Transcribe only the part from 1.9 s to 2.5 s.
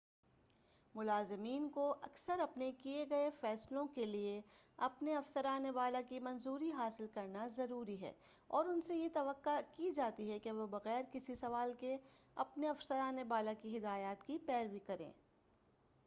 اکثر